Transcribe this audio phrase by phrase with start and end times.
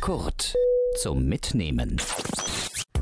[0.00, 0.54] Kurt
[1.00, 2.00] zum Mitnehmen.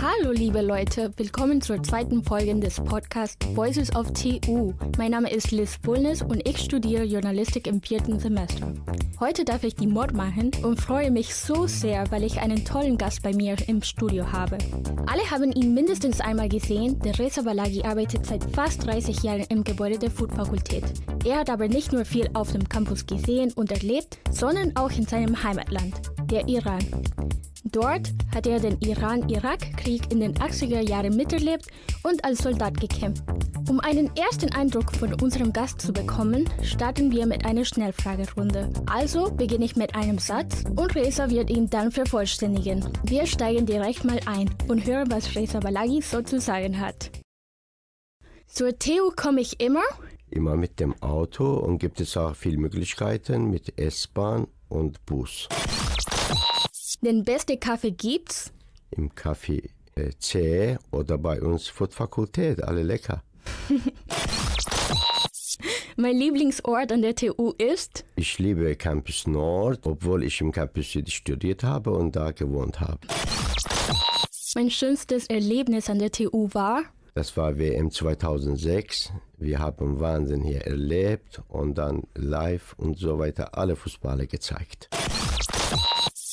[0.00, 4.72] Hallo liebe Leute, willkommen zur zweiten Folge des Podcasts Voices of TU.
[4.96, 8.72] Mein Name ist Liz Bullnes und ich studiere Journalistik im vierten Semester.
[9.20, 12.98] Heute darf ich die Mod machen und freue mich so sehr, weil ich einen tollen
[12.98, 14.58] Gast bei mir im Studio habe.
[15.06, 19.62] Alle haben ihn mindestens einmal gesehen, der Reza Balagi arbeitet seit fast 30 Jahren im
[19.62, 20.84] Gebäude der Food-Fakultät.
[21.24, 25.06] Er hat aber nicht nur viel auf dem Campus gesehen und erlebt, sondern auch in
[25.06, 25.94] seinem Heimatland,
[26.30, 26.84] der Iran.
[27.64, 31.66] Dort hat er den Iran-Irak-Krieg in den 80er Jahren miterlebt
[32.02, 33.22] und als Soldat gekämpft.
[33.68, 38.68] Um einen ersten Eindruck von unserem Gast zu bekommen, starten wir mit einer Schnellfragerunde.
[38.86, 42.84] Also beginne ich mit einem Satz und Reza wird ihn dann vervollständigen.
[43.04, 47.10] Wir steigen direkt mal ein und hören, was Reza Balagi so zu sagen hat.
[48.46, 49.84] Zur TU komme ich immer?
[50.28, 55.48] Immer mit dem Auto und gibt es auch viele Möglichkeiten mit S-Bahn und Bus.
[57.04, 58.52] Den beste Kaffee gibt's?
[58.92, 63.24] Im Café äh, C oder bei uns Food-Fakultät, alle lecker.
[65.96, 68.04] Mein Lieblingsort an der TU ist?
[68.14, 73.00] Ich liebe Campus Nord, obwohl ich im Campus Süd studiert habe und da gewohnt habe.
[74.54, 76.84] Mein schönstes Erlebnis an der TU war?
[77.14, 79.12] Das war WM 2006.
[79.38, 84.88] Wir haben Wahnsinn hier erlebt und dann live und so weiter alle Fußballer gezeigt.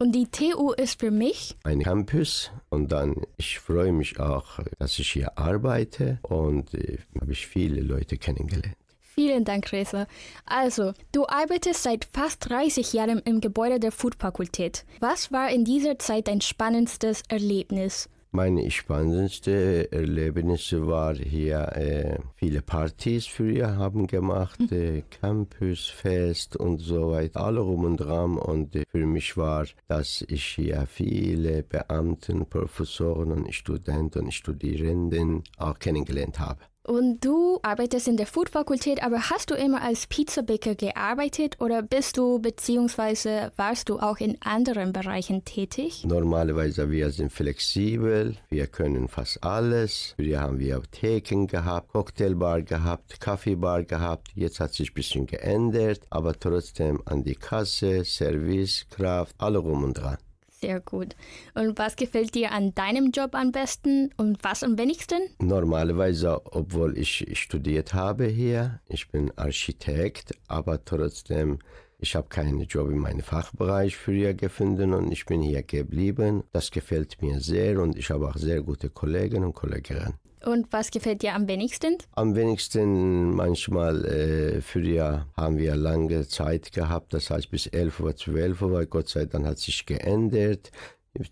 [0.00, 1.56] Und die TU ist für mich?
[1.64, 7.32] Ein Campus und dann, ich freue mich auch, dass ich hier arbeite und äh, habe
[7.32, 8.76] ich viele Leute kennengelernt.
[9.14, 10.06] Vielen Dank, Reza.
[10.46, 14.86] Also, du arbeitest seit fast 30 Jahren im Gebäude der Food-Fakultät.
[15.00, 18.08] Was war in dieser Zeit dein spannendstes Erlebnis?
[18.34, 27.10] Meine spannendste Erlebnisse war hier äh, viele Partys früher haben gemacht, äh, Campusfest und so
[27.10, 32.46] weiter, alle rum und dran und äh, für mich war, dass ich hier viele Beamten,
[32.46, 36.60] Professoren und Studenten und Studierenden auch kennengelernt habe.
[36.84, 42.16] Und du arbeitest in der Food-Fakultät, aber hast du immer als Pizzabäcker gearbeitet oder bist
[42.16, 43.50] du bzw.
[43.56, 46.04] warst du auch in anderen Bereichen tätig?
[46.04, 50.14] Normalerweise wir sind flexibel, wir können fast alles.
[50.16, 54.30] Wir haben wir Theken gehabt, Cocktailbar gehabt, Kaffeebar gehabt.
[54.34, 59.84] Jetzt hat sich ein bisschen geändert, aber trotzdem an die Kasse, Service, Kraft, alle rum
[59.84, 60.18] und dran.
[60.62, 61.16] Sehr gut.
[61.54, 65.18] Und was gefällt dir an deinem Job am besten und was am wenigsten?
[65.40, 71.58] Normalerweise, obwohl ich studiert habe hier, ich bin Architekt, aber trotzdem,
[71.98, 76.44] ich habe keinen Job in meinem Fachbereich früher gefunden und ich bin hier geblieben.
[76.52, 80.14] Das gefällt mir sehr und ich habe auch sehr gute Kollegen und Kolleginnen.
[80.44, 81.98] Und was gefällt dir am wenigsten?
[82.12, 88.16] Am wenigsten manchmal, äh, früher haben wir lange Zeit gehabt, das heißt bis 11 Uhr,
[88.16, 90.72] 12 Uhr, weil Gott sei Dank hat sich geändert.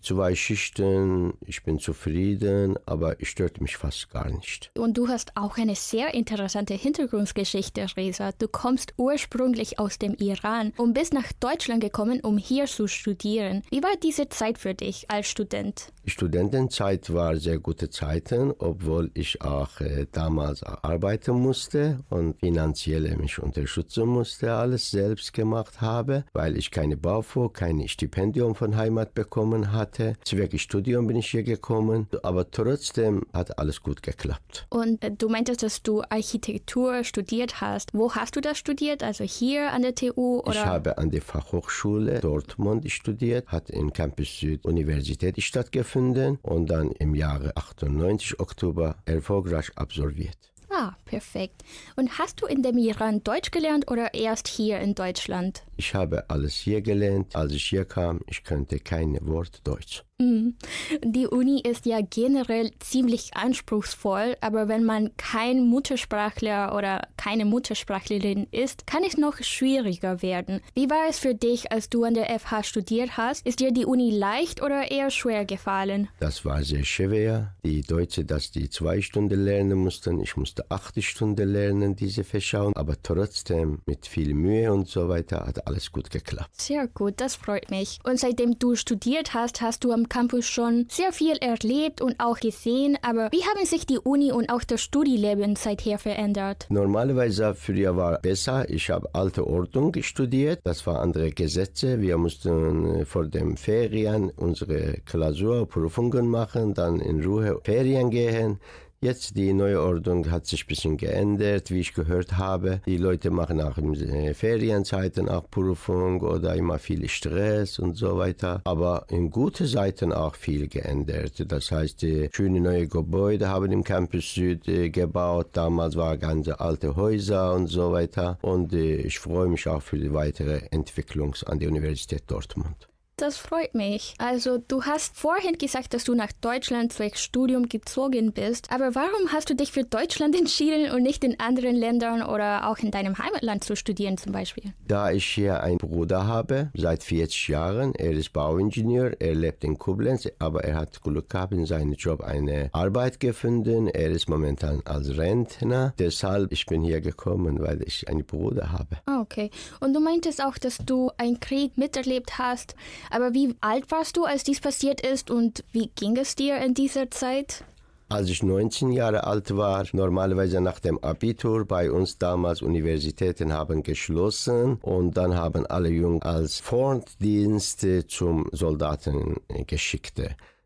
[0.03, 4.69] Zwei Schichten, ich bin zufrieden, aber es stört mich fast gar nicht.
[4.77, 8.31] Und du hast auch eine sehr interessante Hintergrundgeschichte, Reza.
[8.37, 13.63] Du kommst ursprünglich aus dem Iran und bist nach Deutschland gekommen, um hier zu studieren.
[13.71, 15.91] Wie war diese Zeit für dich als Student?
[16.05, 23.15] Die Studentenzeit war sehr gute Zeiten, obwohl ich auch äh, damals arbeiten musste und finanziell
[23.17, 29.15] mich unterstützen musste, alles selbst gemacht habe, weil ich keine BAföG, kein Stipendium von Heimat
[29.15, 30.15] bekommen hatte.
[30.23, 34.67] Zwecks Studium bin ich hier gekommen, aber trotzdem hat alles gut geklappt.
[34.69, 37.93] Und äh, du meintest, dass du Architektur studiert hast.
[37.93, 39.03] Wo hast du das studiert?
[39.03, 40.39] Also hier an der TU?
[40.39, 40.51] Oder?
[40.51, 46.91] Ich habe an der Fachhochschule Dortmund studiert, hat in Campus Süd Universität stattgefunden und dann
[46.91, 50.37] im Jahre 98 Oktober erfolgreich absolviert.
[50.81, 51.63] Ah, perfekt.
[51.95, 55.61] Und hast du in dem Iran Deutsch gelernt oder erst hier in Deutschland?
[55.77, 57.35] Ich habe alles hier gelernt.
[57.35, 60.03] Als ich hier kam, ich kannte kein Wort Deutsch.
[60.21, 60.55] Mhm.
[61.03, 68.47] Die Uni ist ja generell ziemlich anspruchsvoll, aber wenn man kein Muttersprachler oder keine Muttersprachlerin
[68.51, 70.61] ist, kann es noch schwieriger werden.
[70.75, 73.45] Wie war es für dich, als du an der FH studiert hast?
[73.47, 76.07] Ist dir die Uni leicht oder eher schwer gefallen?
[76.19, 77.55] Das war sehr schwer.
[77.63, 82.71] Die Deutsche, dass die zwei Stunden lernen mussten, ich musste acht Stunden lernen, diese Fächer,
[82.75, 86.61] aber trotzdem mit viel Mühe und so weiter hat alles gut geklappt.
[86.61, 87.99] Sehr gut, das freut mich.
[88.03, 92.37] Und seitdem du studiert hast, hast du am Campus schon sehr viel erlebt und auch
[92.37, 96.67] gesehen, aber wie haben sich die Uni und auch das Studieleben seither verändert?
[96.69, 98.69] Normalerweise früher war besser.
[98.69, 100.59] Ich habe alte Ordnung studiert.
[100.65, 102.01] Das waren andere Gesetze.
[102.01, 108.59] Wir mussten vor den Ferien unsere Klausurprüfungen machen, dann in Ruhe Ferien gehen.
[109.03, 112.81] Jetzt die neue Ordnung hat sich ein bisschen geändert, wie ich gehört habe.
[112.85, 118.19] Die Leute machen auch in äh, Ferienzeiten auch Prüfung oder immer viel Stress und so
[118.19, 118.61] weiter.
[118.63, 121.51] Aber in gute Seiten auch viel geändert.
[121.51, 125.47] Das heißt, die schöne neue Gebäude haben im Campus Süd äh, gebaut.
[125.53, 128.37] Damals waren ganz alte Häuser und so weiter.
[128.43, 132.90] Und äh, ich freue mich auch für die weitere Entwicklung an der Universität Dortmund.
[133.21, 134.15] Das freut mich.
[134.17, 138.71] Also, du hast vorhin gesagt, dass du nach Deutschland zwecks Studium gezogen bist.
[138.71, 142.79] Aber warum hast du dich für Deutschland entschieden und nicht in anderen Ländern oder auch
[142.79, 144.73] in deinem Heimatland zu studieren zum Beispiel?
[144.87, 149.77] Da ich hier einen Bruder habe, seit 40 Jahren, er ist Bauingenieur, er lebt in
[149.77, 153.87] Koblenz, aber er hat Glück gehabt, in seinem Job eine Arbeit gefunden.
[153.87, 155.93] Er ist momentan als Rentner.
[155.99, 158.97] Deshalb ich bin hier gekommen, weil ich einen Bruder habe.
[159.05, 159.51] Ah, okay.
[159.79, 162.75] Und du meintest auch, dass du einen Krieg miterlebt hast.
[163.11, 166.73] Aber wie alt warst du, als dies passiert ist und wie ging es dir in
[166.73, 167.65] dieser Zeit?
[168.07, 173.83] Als ich 19 Jahre alt war, normalerweise nach dem Abitur, bei uns damals Universitäten haben
[173.83, 180.21] geschlossen und dann haben alle Jungen als Frontdienst zum Soldaten geschickt.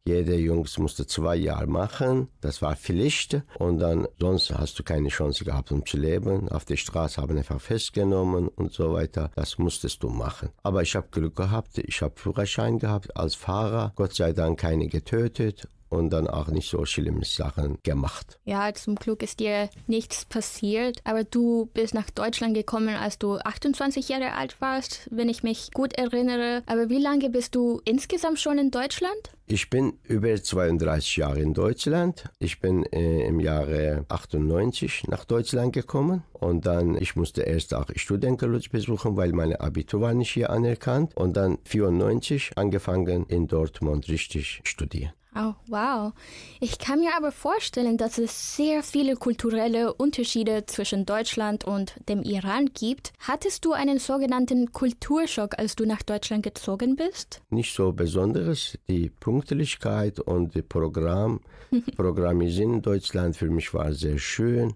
[0.08, 5.10] Jeder Jungs musste zwei Jahre machen, das war Pflicht und dann sonst hast du keine
[5.10, 6.48] Chance gehabt, um zu leben.
[6.50, 9.32] Auf der Straße haben einfach festgenommen und so weiter.
[9.36, 10.50] Das musstest du machen.
[10.62, 14.90] Aber ich habe Glück gehabt, ich habe Führerschein gehabt als Fahrer, Gott sei Dank keine
[14.90, 18.40] getötet und dann auch nicht so schlimme Sachen gemacht.
[18.46, 23.38] Ja, zum Glück ist dir nichts passiert, aber du bist nach Deutschland gekommen, als du
[23.38, 26.64] 28 Jahre alt warst, wenn ich mich gut erinnere.
[26.66, 29.32] Aber wie lange bist du insgesamt schon in Deutschland?
[29.48, 32.24] Ich bin über 32 Jahre in Deutschland.
[32.40, 37.86] Ich bin äh, im Jahre 98 nach Deutschland gekommen und dann ich musste erst auch
[37.96, 44.08] Studentenlotz besuchen, weil meine Abitur war nicht hier anerkannt und dann 94 angefangen in Dortmund
[44.08, 45.14] richtig studieren.
[45.38, 46.14] Oh, wow.
[46.62, 52.24] Ich kann mir aber vorstellen, dass es sehr viele kulturelle Unterschiede zwischen Deutschland und dem
[52.24, 53.12] Iran gibt.
[53.20, 57.42] Hattest du einen sogenannten Kulturschock, als du nach Deutschland gezogen bist?
[57.50, 58.78] Nicht so besonderes.
[58.88, 61.42] Die Pünktlichkeit und das Programm,
[61.98, 64.74] Programmisieren in Deutschland für mich war sehr schön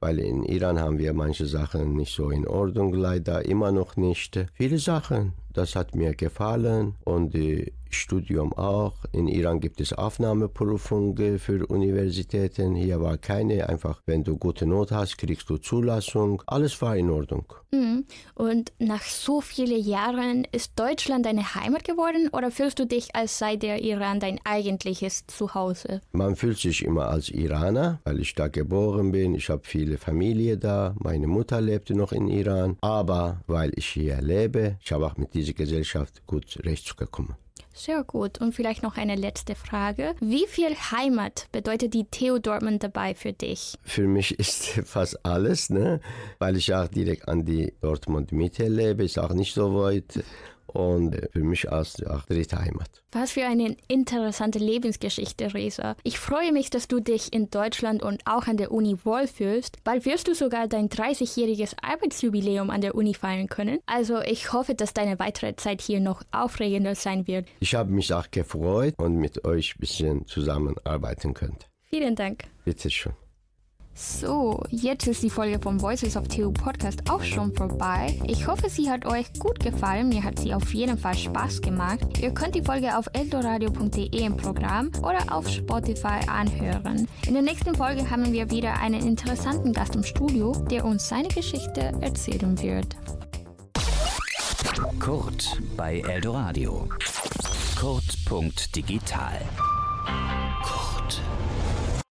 [0.00, 4.46] weil in Iran haben wir manche Sachen nicht so in Ordnung, leider immer noch nicht.
[4.54, 8.94] Viele Sachen, das hat mir gefallen und äh, Studium auch.
[9.12, 12.74] In Iran gibt es Aufnahmeprüfungen für Universitäten.
[12.74, 13.68] Hier war keine.
[13.68, 16.42] Einfach, wenn du gute Not hast, kriegst du Zulassung.
[16.46, 17.52] Alles war in Ordnung.
[17.70, 18.04] Mhm.
[18.34, 23.38] Und nach so vielen Jahren ist Deutschland deine Heimat geworden oder fühlst du dich, als
[23.38, 26.00] sei der Iran dein eigentliches Zuhause?
[26.12, 29.34] Man fühlt sich immer als Iraner, weil ich da geboren bin.
[29.34, 30.94] Ich habe viele Familie da.
[30.98, 32.76] Meine Mutter lebte noch in Iran.
[32.80, 37.36] Aber weil ich hier lebe, ich habe auch mit dieser Gesellschaft gut zurechtgekommen.
[37.74, 38.40] Sehr gut.
[38.40, 40.14] Und vielleicht noch eine letzte Frage.
[40.20, 43.78] Wie viel Heimat bedeutet die TU Dortmund dabei für dich?
[43.84, 46.00] Für mich ist fast alles, ne?
[46.38, 50.24] weil ich auch direkt an die Dortmund Mitte lebe, ist auch nicht so weit
[50.68, 53.02] und für mich als auch dritte Heimat.
[53.12, 55.96] Was für eine interessante Lebensgeschichte, Reza.
[56.02, 59.82] Ich freue mich, dass du dich in Deutschland und auch an der Uni wohlfühlst.
[59.84, 63.78] Bald wirst du sogar dein 30-jähriges Arbeitsjubiläum an der Uni feiern können.
[63.86, 67.46] Also ich hoffe, dass deine weitere Zeit hier noch aufregender sein wird.
[67.60, 71.68] Ich habe mich auch gefreut und mit euch ein bisschen zusammenarbeiten könnt.
[71.84, 72.44] Vielen Dank.
[72.64, 73.14] Bitte schön.
[74.00, 78.16] So, jetzt ist die Folge vom Voices of TU Podcast auch schon vorbei.
[78.28, 80.08] Ich hoffe, sie hat euch gut gefallen.
[80.08, 81.98] Mir hat sie auf jeden Fall Spaß gemacht.
[82.20, 87.08] Ihr könnt die Folge auf eldoradio.de im Programm oder auf Spotify anhören.
[87.26, 91.28] In der nächsten Folge haben wir wieder einen interessanten Gast im Studio, der uns seine
[91.28, 92.96] Geschichte erzählen wird.
[95.00, 96.88] Kurt bei Eldoradio.
[97.76, 99.40] Kurt.digital.